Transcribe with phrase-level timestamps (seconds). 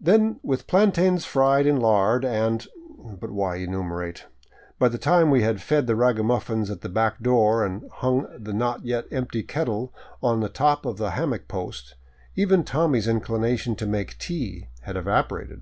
[0.00, 2.66] Then with plantains fried in lard and—
[3.20, 4.24] But why enumerate?
[4.78, 8.54] By the time we had fed the ragamuffins at the back door and hung the
[8.54, 9.92] not yet empty kettle
[10.22, 11.96] on the top of a hammock post,
[12.34, 15.60] even Tommy's inclination to make tea had evaporated.